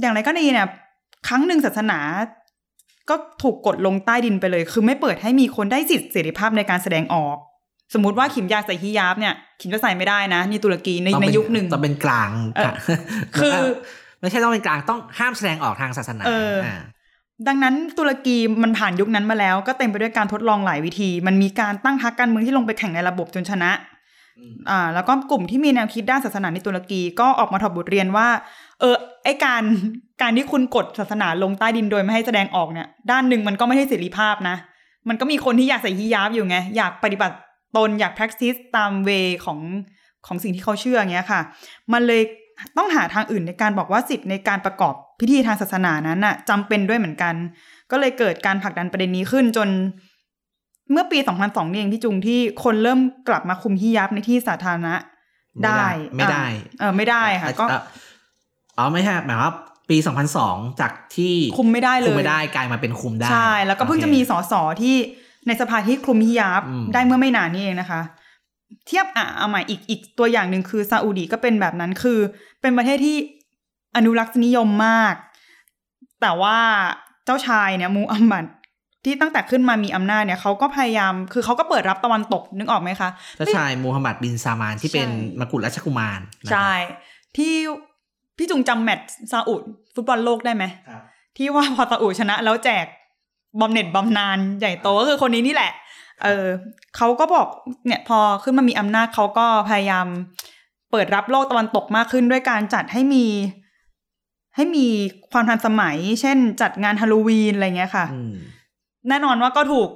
[0.00, 0.66] อย่างไรก็ดีเนี่ย
[1.28, 1.98] ครั้งหนึ่งศาสนา
[3.10, 7.36] ก็ถูกกดลงใต้ดินไปเลย คือไม่เปิดให้มีคนได้สิทธิเสรีภาพในการแสดงออก
[7.94, 12.30] สมมติว่าขิมอยากใส่ฮิญาบเนี่ย ขิมก็ใส่ไม่ได้นะนี่ตุรกีในในยุคหนึ่งต้องเป็นกลาง
[13.36, 13.58] คือ
[14.20, 16.24] ไม่ใช่ต้องเป็นกลางต้องห้ามแสดงออกทางศาสนา
[17.48, 23.70] ดังนั้นตุรกีมันผ่านยุคนั้นมาแล้ว ก็เต็มไปด้วยการทดลองหลายวิธี มันมีการตั้งพรรคการเมืองที่ลงไปแข่งในระบบจนชนะ
[24.70, 28.28] อ่าแล้วก็กลุ่มที่มีแนวคิดด้านศาสนาในตุรกีก็ออกมาถอดบทเรียนว่า
[28.80, 29.62] เออไอการ
[30.22, 34.56] การที่คุณกดศาสนาลงใต้ดินโดยไม่ให้แสดงออกเนี่ย ด้านหนึ่งมันก็ไม่ใช่เสรีภาพนะ
[35.08, 37.36] มันก็มีคนที่อยากใส่ฮิญาบอยู่ไง อยากปฏิบัติ
[37.76, 39.10] ตนอยาก practice ตามเว
[39.44, 39.58] ของ
[40.26, 41.40] ของสิ่งที่เขาเชื่ออย่างเงี้ยค่ะ
[41.92, 42.22] มันเลย
[42.76, 47.34] ต้องหาทางอื่นในการบอกว่าสิทธิ์ในการประกอบพิธีทางศาสนานั้นน่ะจำเป็นด้วยเหมือนกัน
[47.90, 49.68] ก็เลยเกิดการผลักดันประเด็นนี้ขึ้นจน
[50.92, 54.94] เมื่อปี 2002นี่เองพี่จุงที่คนเริ่มกลับมาคุมฮิญาบในที่สาธารณะ
[55.64, 55.84] ได้
[56.16, 56.46] ไม่ได้
[56.78, 59.52] เออไม่ได้ค่ะก็เอ่ออ๋อไม่ใช่หมายว่า
[59.90, 59.96] ปี
[60.38, 64.96] 2002 จากที่คุมไม่ได้เลยคุมไม่ได้กลายมาเป็นคุมได้ ใช่ แล้วก็เพิ่งโอคจะมีสสที่
[65.46, 68.00] ในสภาที่คลุมฮิญาบอืมได้เมื่อไม่นานนี้เองนะคะ
[68.86, 72.18] เทียบอะเอาใหม่อีกอีกตัวอย่างหนึ่งคือซาอุดีก็เป็นแบบนั้นคือ
[72.60, 73.16] เป็นประเทศที่
[73.96, 75.14] อนุรักษ์นิยมมาก
[76.20, 76.58] แต่ว่า
[77.24, 78.44] เจ้าชายเนี่ยมูอัมหมัด
[79.04, 86.72] ที่ตั้งแต่ขึ้นมามีอำนาจเนี่ยเขาก็พยายามคือเขาก็เปิดรับตะวันตกนึกออกไหมคะเจ้าชายมูฮัมหมัดบินซามานที่เป็นใช่มกุฎราชกุมารนะครับใช่
[87.36, 87.54] ที่
[88.38, 89.62] พี่จุงจำแมตช์ซาอุด
[89.94, 91.02] ฟุตบอลโลกได้ไหมครับ
[91.36, 92.86] ที่ว่าพอซาอุชนะแล้วแจก
[93.60, 95.72] บอมเน็ตบอมนานใหญ่โตก็คือคนนี้นี่แหละ
[96.22, 96.46] เออ
[96.96, 97.46] เขาก็บอก
[97.86, 100.06] เนี่ยพอขึ้นมามีอำนาจเขาก็พยายาม
[100.90, 103.26] เปิดรับโลกตะวันตกมากขึ้นด้วยการจัดให้มี
[104.56, 104.86] ให้มี
[105.32, 108.34] ความทันสมัย เช่น จัดงานฮาโลวีนอะไรเงี้ยค่ะอืม
[109.08, 109.88] แน่นอนว่าก็ถูก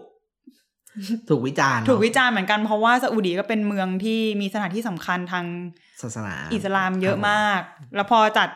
[1.31, 7.63] ถูกวิจารณ์ ถูกวิเนจารณ์เหมือนกันเพราะว่าซาอุดีก็เป็นเมืองที่มีสถานที่สำคัญทางอะ ศาสนาอิสลามเยอะครับมาก
[7.95, 8.49] แล้วพอจัด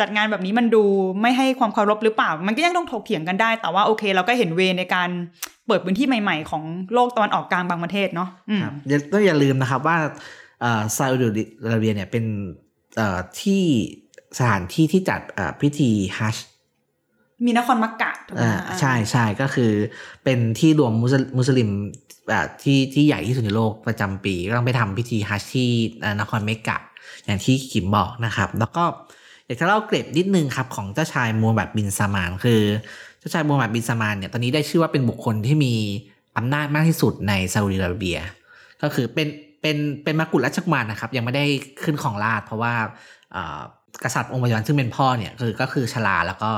[0.00, 0.84] จัดงานแบบนี้มันดู
[1.22, 5.08] ไม่ให้ความเคารพหรือเปล่า มันก็ยังต้องถกเถียงกันได้ แต่ว่าโอเค เราก็เห็นเวในการ
[5.66, 6.62] เปิดพื้นที่ใหม่ ๆ ของ
[6.94, 9.96] โลกตะวันออกกลางบางประเทศเนาะอืมครับอย่าต้องอย่าลืมนะครับว่า
[10.60, 12.24] เอ่อซาอุดิอาระเบียเนี่ยเป็น
[12.96, 13.62] เอ่อที่
[14.38, 16.46] สถานที่ที่จัดเอ่อพิธีฮัจญ์
[17.44, 19.72] มีนครมักกะถูกไหมอ่าใช่ใช่ก็คือ
[20.24, 21.70] เป็นที่รวมมุสลิมมุสลิม
[22.32, 25.70] อ่าที่ที่ใหญ่ที่สุดในโลกประจำปีก็ต้องไปทำพิธีฮัจญ์ที่
[26.04, 26.78] อ่านครเมกะ
[27.24, 28.84] อย่างที่ขิมบอกนะครับ แล้วก็
[29.46, 32.60] อยากจะเล่าเกร็ดนิดนึงครับของเจ้าชายมูฮัมหมัดบินซามาน คือ
[33.18, 35.74] เจ้าชายมูฮัมหมัดบินซามานเนี่ยตอนนี้ได้ชื่อว่าเป็นบุคคลที่มี
[36.36, 38.18] อำนาจมากที่สุดในซาอุดิอาระเบีย
[38.82, 39.28] ก็คือเป็น
[39.60, 41.44] เป็นเป็นมกุฎราชกุมารนะครับ ยังไม่ได้
[41.82, 42.74] ขึ้นของราชเพราะว่า
[43.34, 43.60] อ่อ
[44.04, 46.50] กษัตริย์องค์ปัจจุบันซึ่งเป็นพ่อเนี่ยคือก็คือชราแล้วก็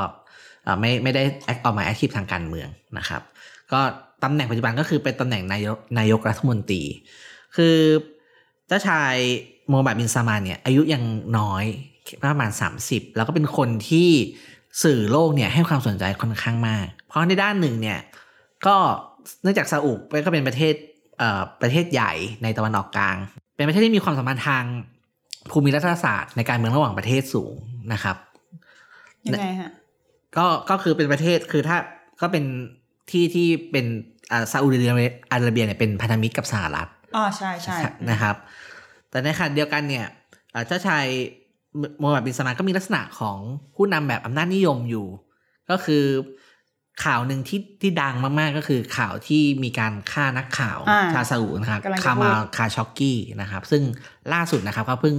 [0.81, 2.69] ไม่ไม่ได้แอคออกมาแอคทีฟทางการเมือง
[2.99, 3.23] นะครับ
[3.73, 3.81] ก็
[4.25, 6.83] ตำแหน่งปัจจุบันก็คือเป็นตำแหน่งนายกนายกรัฐมนตรี
[7.57, 7.77] คือ
[8.69, 9.15] เจ้าชาย
[9.69, 11.05] โมฮัมหมัดบินซามานเนี่ยอายุยัง
[11.39, 11.65] น้อย
[12.23, 12.51] ประมาณ
[12.83, 14.09] 30 แล้วก็เป็นคนที่
[14.85, 17.99] สื่อโลกเนี่ยให้ความสนใจค่อนข้างมาก เพราะในด้านหนึ่งเนี่ย
[18.67, 18.77] ก็
[19.43, 19.93] เนื่องจากซาอุ
[20.25, 20.75] ก็เป็นประเทศ
[21.19, 23.17] เอ่อประเทศใหญ่ในตะวันออกกลาง
[23.57, 24.65] เป็นประเทศที่มีความสัมพันธ์ทาง
[25.51, 27.55] ภูมิรัฐศาสตร์ในการเมืองระหว่างประเทศสูง
[27.93, 28.17] นะครับ
[29.27, 29.71] ยังไงฮะ
[30.37, 31.77] ก็ก็คือเป็นประเทศคือถ้า
[32.21, 32.45] ก็เป็น
[33.11, 33.87] ที่ที่เป็น
[34.33, 37.77] อ่าซาอุดิอาระเบียอาระเบียเนี่ยเป็นพันธมิตรกับสหรัฐอ๋อใช่ใช่
[38.11, 38.37] นะครับ
[39.11, 40.07] แต่ในขณะเดียวกันเนี่ย
[40.55, 41.05] อ่าเจ้าชาย
[41.99, 43.39] โมฮัมหมัดบินซามานก็มีลักษณะของ
[43.77, 45.07] ผู้นำแบบอำนาจนิยมอยู่
[45.71, 46.05] ก็คือ
[47.05, 53.83] ข่าวหนึ่งที่ที่ดังมากๆก็คือข่าวที่มีการฆ่านักข่าวอ่าชาวซาอุนะครับกำลังจะคามาพูดคาช็อกกี้นะครับ ซึ่ง
[54.33, 55.17] ล่าสุดนะครับก็เพิ่ง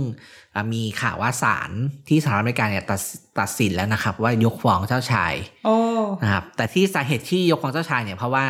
[0.56, 1.72] อ่ามีข่าวว่าศาล
[2.08, 3.02] ที่สหรัฐอเมริกาเนี่ยตัด
[3.40, 5.34] ตัดสินแล้วนะครับ ว่ายกฟ้องเจ้าชาย
[5.66, 5.76] โอ้
[6.24, 8.46] นะครับ แต่ที่สาเหตุที่ยกฟ้องเจ้าชายเนี่ยเพราะว่า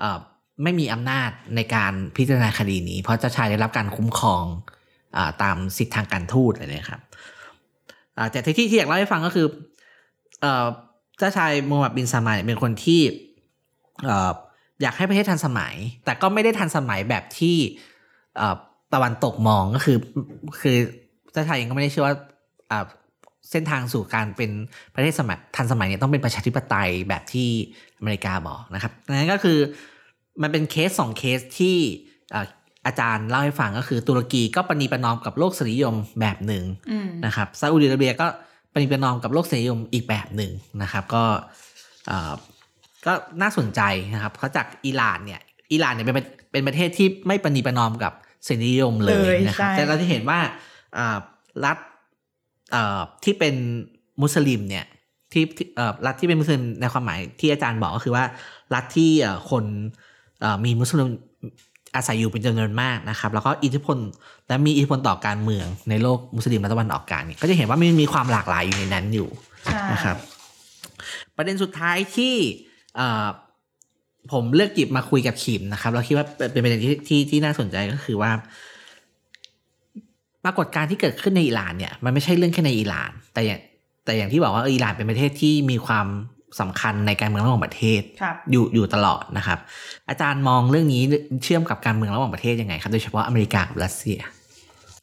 [0.00, 0.18] เอ่อ
[0.62, 4.44] ไม่มีอำนาจในการพิจารณาคดีนี้ เพราะเจ้าชายได้รับการคุ้มครอง
[5.16, 7.00] อาตามสิทธิทางการทูตอะไรเนี่ยครับ
[8.16, 9.46] อ่าแต่ที่ที่อยากเล่าให้ฟังก็คือ
[11.18, 13.00] เจ้าชายมูฮัมหมัดบินซามานเนี่ยเป็นคนที่
[14.04, 14.30] เอ่อ
[14.82, 17.56] อยากให้ประเทศทันสมัย แต่ก็ไม่ได้ทันสมัยแบบที่
[18.36, 18.56] เอ่อ
[18.94, 19.98] ตะวันตกมองก็คือ
[20.60, 20.76] คือ
[21.32, 22.14] เจ้าชายเองก็ไม่ได้เชื่อว่า
[22.70, 22.84] อ่า
[23.50, 24.50] เส้นทางสู่การเป็น
[24.94, 27.48] ประเทศสมัยทันสมัยเนี่ยต้องเป็นประชาธิปไตยแบบที่
[27.98, 29.58] อเมริกาบอกนะครับนั้นก็คือ
[30.42, 31.76] มันเป็นเคสสองเคสที่
[32.34, 32.42] อา
[32.86, 36.64] อาจารย์เล่าให้ฟังก็คือตุรกีก็ปณีประนอมกับโลกสนิยมแบบหนึ่ง
[37.26, 38.26] นะครับซาอุดิอาระเบียก็
[38.72, 40.52] ปณีประนอมกับโลกสนิยมอีกแบบหนึ่ง
[40.82, 41.24] นะครับ ก็
[42.06, 42.32] เอ่อ
[43.06, 43.80] ก็น่าสนใจ
[44.14, 45.40] นะครับเพราะจากอิหร่านเนี่ย
[45.72, 46.16] อิหร่านเนี่ยเป็น
[46.52, 48.12] เป็นประเทศที่ไม่ปณีประนอมกับ
[48.44, 50.38] เสรีนิยมเลยเลยนะครับใช่แต่เราจะเห็นว่า
[50.98, 51.18] อ่า
[51.64, 51.78] รัฐ
[52.72, 53.54] เอ่อที่เป็น
[54.22, 54.84] มุสลิมเนี่ย
[55.32, 58.24] ที่ที่เอ่อรัฐที่เป็นมุสลิมในความหมายที่อาจารย์บอกก็คือว่า
[58.74, 59.64] รัฐที่เอ่อคน
[60.40, 61.08] เอ่อมีมุสลิม
[61.94, 63.96] อาศัยอยู่เป็นจำนวนมากนะครับ แล้วก็อิทธิพล
[64.48, 69.28] และมีอิทธิพลต่อการเมืองในโลกมุสลิมและตะวันออกกลางเนี่ยก็จะเห็นว่ามันมีความหลากหลายอยู่ในนั้นอยู่
[69.64, 70.16] ใช่นะครับ
[71.36, 72.34] ประเด็นสุดท้ายที่
[72.96, 73.26] เอ่อ
[74.32, 78.30] ผมเลือกหยิบมาคุยกับขิมนะครับเราคิดว่าเป็นประเด็นที่ที่ที่น่าสนใจก็คือว่า
[80.44, 83.60] ปรากฏการณ์ที่เกิดขึ้นในอิหร่านเนี่ย มันไม่ใช่เรื่องแค่ในอิหร่าน แต่อย่าง
[84.04, 86.06] แต่อย่างที่บอกว่าเอออิหร่านเป็นประเทศที่มีความ
[86.60, 89.58] สำคัญในการเมืองระหว่างประเทศครับอยู่อยู่ตลอดนะครับ
[90.08, 91.02] อาจารย์มองเรื่องนี้
[91.44, 94.18] เชื่อมกับการเมืองระหว่างประเทศยังไงครับ โดยเฉพาะอเมริกากับรัสเซีย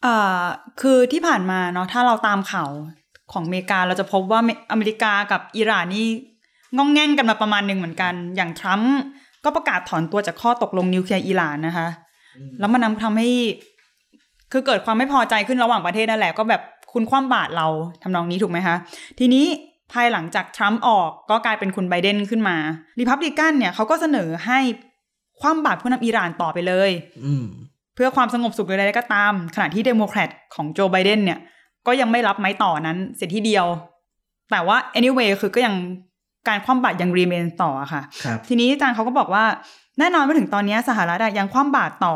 [0.04, 0.42] เอ่อ
[0.82, 2.70] คือที่ผ่านมาเนาะถ้าเราตามข่าว
[3.32, 4.40] ของอเมริกาเราจะพบว่า
[4.72, 6.08] อเมริกากับอิหร่านนี่
[6.78, 8.96] งองแง่งกันมาประมาณหนึ่งเหมือนกัน อย่างทรัมป์
[9.44, 11.88] ก็ประกาศถอนตัวจากข้อตกลงนิวเคลียร์อิหร่านนะคะ
[12.60, 13.30] แล้วมันนำทำให้
[14.52, 16.62] คือเกิดความไม่พอใจขึ้นระหว่างประเทศนั่นแหละก็แบบ
[16.94, 17.68] คุณคว่ำบาตรเรา
[18.04, 18.76] ทำนองนี้ถูกไหมคะ
[19.20, 19.46] ทีนี้
[19.94, 22.58] ภายหลังจากทรัมป์ออกก็กลายเป็นคุณไบเดนขึ้นมา
[23.00, 24.60] ริพับลิกันเนี่ยเขาก็เสนอให้
[25.40, 26.92] คว่ำบาตรผู้นำอิหร่านต่อไปเลย
[27.26, 27.46] อืม
[27.96, 31.40] เพื่อความสงบสุขใดๆก็ตาม ขณะที่เดโมแครตของโจไบเดนเนี่ย
[31.88, 33.66] ก็ยังไม่รับไม้ต่อนั้นเสียทีเดียว
[34.52, 35.76] แต่ว่า anyway คือก็ยัง
[36.48, 39.46] การคว่ำบาตรยังรีเมนต่ออะค่ะครับทีนี้อาจารย์เขาก็บอกว่า
[40.00, 42.16] แน่นอนว่าถึงตอนนี้สหรัฐอะยังคว่ำบาตรต่อ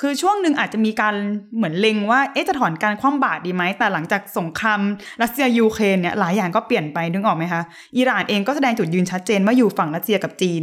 [0.00, 1.14] คือช่วงหนึ่งอาจจะมีการ
[1.56, 4.80] เหมือนเล็งว่า เอ๊ะจะถอนการคว่ำบาตรดีไหม แต่หลังจากสงคราม
[5.22, 7.62] รัสเซียยูเครนเนี่ยหลายอย่างก็เปลี่ยนไปนึกออกไหมคะ
[7.96, 10.62] อิหร่านเองก็แสดงจุดยืนชัดเจนว่าอยู่ฝั่งรัสเซียกับจีน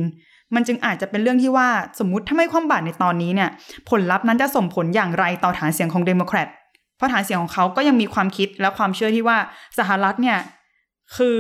[0.56, 1.68] มันจึงอาจจะเป็นเรื่องที่ว่า
[2.00, 3.50] สมมุติถ้าไม่คว่ำบาตรในตอนนี้เนี่ย
[3.89, 6.48] ผลลัพธ์นั้นจะส่งผลอย่างไรต่อฐานเสียงของเดโมแครต
[6.98, 9.38] เพราะฐานเสียงของเขาก็ยังมีความคิดและความเชื่อที่ว่า
[9.80, 10.38] สหรัฐเนี่ย
[11.18, 11.38] คือ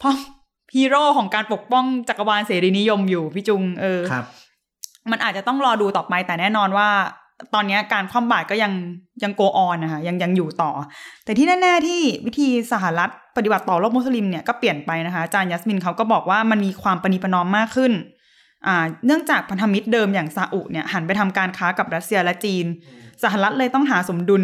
[0.00, 0.10] พ่อ
[0.76, 4.26] ฮีโร่ของการปกป้องจักรวาลเสรีนิยมอยู่พี่จุงเออครับ
[5.10, 6.88] มันอาจจะต้องรอดูต่อไปแต่แน่นอนว่า
[7.54, 8.72] ตอนนี้การคว่ำบาตรก็ยัง
[9.22, 10.70] ยัง go on นะคะยังยังอยู่ต่อ
[11.24, 17.92] แต่ที่แน่ ๆ ที่วิธีสหรัฐปฏิบัติต่อโลกมุสลิมเนี่ยก็เปลี่ยนไปนะคะอาจารย์ยัสมินเขาก็บอกว่ามันมีความประนีประนอมมากขึ้น
[18.66, 22.66] อ่าเนื่องจากพันธมิตรเดิมอย่างซาอุเนี่ยหันไปทำการค้ากับรัสเซียและจีน
[23.22, 24.42] สหรัฐเลยต้องหาสมดุล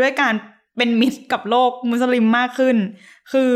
[0.00, 0.34] ด้วยการ
[0.76, 2.76] เป็นมิตรกับโลกมุสลิมมากขึ้น
[3.32, 3.52] คือ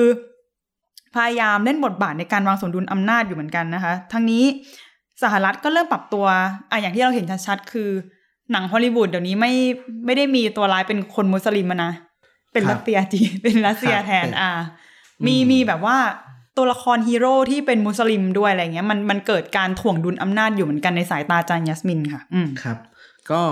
[1.14, 4.44] พยายามเล่นบทบาทในการวางสมดุลอำนาจอยู่เหมือนกันนะคะ ทั้งนี้
[5.22, 6.26] สหรัฐก็เริ่มปรับตัว
[6.70, 7.90] อะอย่างที่เราเห็นชัดๆคือ
[8.52, 9.52] หนังฮอลลีวูดเดี๋ยวนี้ไม่
[10.04, 11.92] ไม่ได้มีตัวร้ายเป็นคนมุสลิมอะนะ
[12.52, 14.50] เป็นครัรับสเซียจีนเป็นรัสเซียครับแทนเป็นอ่า
[15.26, 15.96] มีมีแบบว่า
[16.56, 22.76] ตัวละครฮีโร่ที่เป็นมุสลิมด้วยอะไรเงี้ยมันมันเกิดการถ่วงดุลอำนาจอยู่เหมือนกันในสายตาอาจารย์ยัสมินค่ะ อืมครับ
[23.30, 23.42] ก็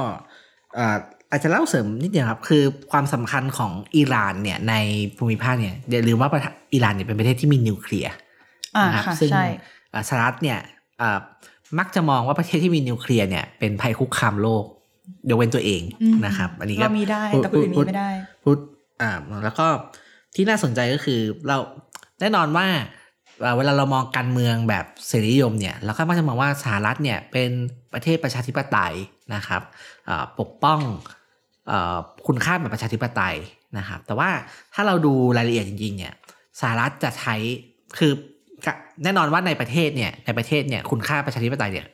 [0.79, 0.96] อ่า
[1.31, 4.74] อาจจะเล่าเสริมนิดเดียวครับ คือความสำคัญของอิหร่านเนี่ยใน
[5.16, 8.12] ภูมิภาคเนี่ยอย่าลืมว่าประเทศอิหร่านเนี่ยเป็นประเทศที่มีนิวเคลียร์
[8.76, 9.46] อ่านะครับค่ะซึ่งใช่
[9.92, 10.59] อ่าสหรัฐเนี่ย
[11.00, 11.18] อ่า
[11.79, 14.64] มักจะมองว่าประเทศที่มีนิวเคลียร์เนี่ยเป็นภัยคุกคามโลก
[15.31, 18.11] ยกเว้นตัวเองอืมนะครับ อันนี้ก็เรามีได้แต่คนอื่นมีไม่ได้
[18.44, 18.59] พูด
[19.03, 19.11] อ่า
[19.44, 19.66] แล้วก็
[20.35, 21.57] ที่น่าสนใจก็คือเรา
[22.20, 22.66] แน่นอนว่า
[23.40, 27.51] เอ่อเวลาเรามองการเมืองแบบเสรีนิยมเนี่ยเราก็มักจะมองว่าสหรัฐเนี่ยเป็น
[27.92, 28.94] ประเทศประชาธิปไตย
[29.35, 29.62] นะครับ
[30.09, 30.81] อ่าปกป้อง
[31.68, 33.37] เออคุณค่าแบบประชาธิปไตย
[33.79, 34.31] นะครับ แต่ว่า
[34.75, 36.14] ถ้าเราดูรายละเอียดจริงๆเนี่ย
[36.61, 37.35] สหรัฐจะใช้
[37.99, 38.12] คือ
[39.05, 41.87] แน่นอนว่าในประเทศเนี่ยในประเทศเนี่ยคุณค่าประชาธิปไตยเนี่ย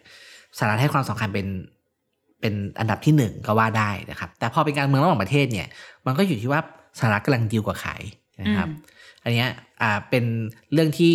[0.59, 1.47] สหรัฐให้ความสำคัญเป็น
[2.41, 5.67] เป็นอันดับที่หนึ่งก็ว่าได้นะครับ แต่พอเป็นการเมืองระหว่างประเทศเนี่ย
[6.07, 6.61] มันก็อยู่ที่ว่า
[6.99, 7.93] สหรัฐกำลังดีลกับใคร
[8.43, 9.49] นะครับอืมอันเนี้ย
[9.83, 10.25] อ่าเป็น
[10.73, 11.15] เรื่องที่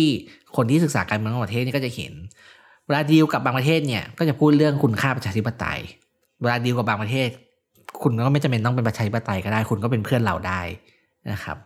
[0.56, 2.12] คนที่ศึกษาการเมืองระหว่างประเทศนี่ก็จะเห็น
[2.86, 5.80] เวลาดีลกับบางประเทศเนี่ยก็จะพูดเรื่องคุณค่าประชาธิปไตย
[6.42, 7.28] เวลาดีลกับบางประเทศ
[8.02, 10.60] คุณก็ไม่จำเป็นต้องเป็นประชาธิปไตยก็ได้ คุณก็เป็นเพื่อนเราได้
[11.32, 11.56] นะครับ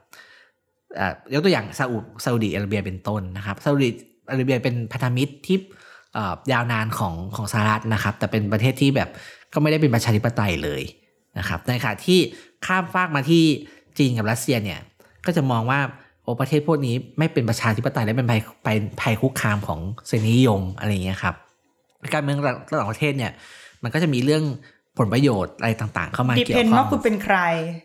[0.99, 3.91] อ่ายกตัวอย่างซาอุซาอุดิอาระเบียเป็นต้นนะครับซาอุดิ
[4.31, 5.57] อาระเบียเป็นพันธมิตรที่
[6.17, 9.09] อ่ายาวนานของของสหรัฐนะครับ แต่เป็นประเทศที่แบบ
[9.57, 10.83] ก็ไม่ได้เป็นประชาธิปไตยเลย
[11.39, 12.19] นะครับในขณะที่
[12.67, 13.45] ข้ามฟากมาที่
[13.99, 14.81] จีนกับรัสเซียเนี่ย
[15.27, 15.81] ก็จะมองว่า
[16.23, 21.35] โอ้ประเทศพวกนี้ไม่เป็นประชาธิปไตยและเป็นภัยภัยภัยคุกคามของเสรีนิยมอะไรอย่างเงี้ยครับ
[22.13, 22.39] การเมือง
[22.73, 23.33] ระหว่างประเทศเนี่ย
[23.83, 24.45] มันก็จะมีเรื่อง
[24.99, 27.39] ผลประโยชน์อะไรต่างๆ เข้ามาดิเกี่ยเพวนข้องว่าคุณเป็นใคร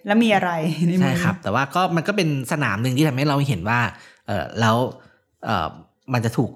[0.05, 0.51] และมีอะไร
[0.88, 3.79] ในมือใช่ครับ แต่ว่าก็มันก็เป็นสนามหนึ่งที่ทำให้เราเห็นว่า
[4.27, 4.75] เออแล้ว
[5.45, 5.67] เออ
[6.13, 6.51] มันจะถูก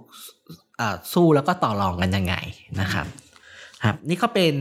[0.77, 2.35] เอ่อสู้แล้วก็ต่อรองกันยังไง
[2.81, 3.05] นะครับ
[3.85, 4.55] ครับนี่ก็เป็น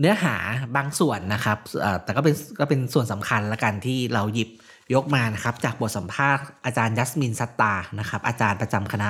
[0.00, 0.36] เนื้อหา
[0.76, 1.58] บางส่วนนะครับ
[2.04, 4.48] แต่ก็เป็นก็เป็นส่วนสำคัญละกันที่เราหยิบ
[4.94, 9.08] ยกมานะครับจากบทสัมภาษณ์อาจารย์ยัสมินซัตตานะครับอาจารย์ประจำคณะ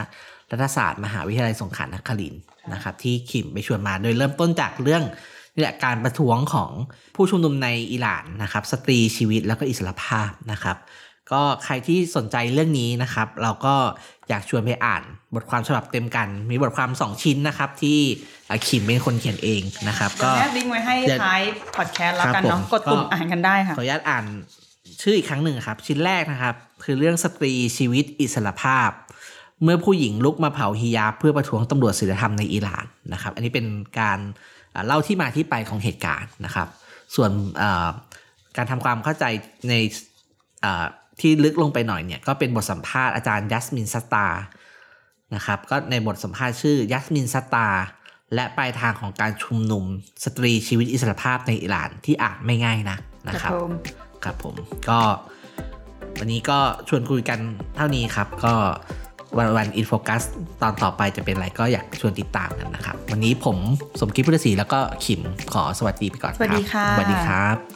[0.51, 5.03] รัฐศาสตร์มหาวิทยาลัยสงขลานครินทร์นะครับที่ขิมไปชวนมาโดยเริ่มต้นจากเรื่อง
[5.55, 6.71] นี่แหละการประท้วงของ
[7.15, 10.77] ผู้ชุมนุมในอิหร่านนะครับ สตรีชีวิตแล้วก็อิสรภาพนะครับ
[11.33, 13.75] ก็ใครที่สนใจเรื่องนี้นะครับ เราก็
[14.29, 15.03] อยากชวนไปอ่าน
[15.35, 17.99] บทความฉบับเต็มกัน มีบทความ 2 ชิ้นนะครับ ที่
[18.51, 21.41] อะขิมเป็นคนเขียนเองนะครับ ก็แนบลิงก์ไว้ให้เดี๋ยวท้าย
[21.77, 24.25] พอดแคสต์แล้วกันครับเนาะผมกดปุ่มก็อ่านกันได้ค่ะขออนุญาตอ่าน
[25.03, 28.91] ชื่ออีกครั้งหนึ่งครับ ชิ้นแรกนะครับ คือเรื่องสตรีชีวิตอิสรภาพ
[29.63, 33.67] เมื่อผู้หญิงลุกมาเผาฮิญาบเพื่อประท้วงตำรวจศีลธรรมในอิหร่านนะครับ อันนี้เป็น
[34.01, 34.19] การ
[34.75, 36.69] อ่าเล่าที่มาที่ไปของเหตุการณ์นะครับ
[37.15, 37.31] ส่วน
[37.63, 37.89] อ่า
[38.57, 39.25] การทำความเข้าใจ
[39.69, 39.75] ใน
[40.65, 40.85] อ่า
[41.21, 44.43] ที่ลึกลงไปหน่อยเนี่ยก็เป็นบทสัมภาษณ์อาจารย์ยาสมิน ซัตตาร์
[45.35, 47.85] นะครับก็ในบทสัมภาษณ์ชื่อยาสมิน ซัตตาร์
[48.35, 49.85] และปลายทางของการชุมนุม
[50.25, 52.99] สตรีชีวิตอิสรภาพในอิหร่านที่อ่านไม่ง่ายนะ
[53.29, 53.73] นะครับครับผม
[54.25, 54.55] ครับผม
[54.89, 55.01] ก็
[56.19, 57.39] วันนี้ก็ชวนคุยกัน
[57.77, 58.55] เท่านี้ครับ ก็
[59.37, 60.23] One-O-One In Focus
[60.63, 63.57] ตอนต่อไปจะเป็นอะไรก็อยากชวนติดตามกันนะครับ วันนี้ผม
[64.01, 65.21] สมคิดพุทธศรีแล้วก็ขิม
[65.53, 67.74] ขอสวัสดีไปก่อนรับสวัสดีค่ะสวัสดีครับ